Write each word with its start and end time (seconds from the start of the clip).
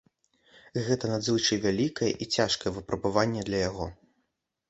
Гэта 0.87 1.05
надзвычай 1.11 1.59
вялікае 1.65 2.09
і 2.25 2.29
цяжкое 2.37 2.71
выпрабаванне 2.79 3.41
для 3.51 3.59
яго. 3.69 3.85